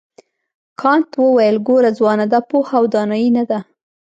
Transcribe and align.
کانت 0.81 1.09
وویل 1.21 1.57
ګوره 1.67 1.91
ځوانه 1.97 2.25
دا 2.33 2.39
پوهه 2.49 2.73
او 2.79 2.83
دانایي 2.93 3.29
نه 3.37 3.43
ده. 3.49 3.59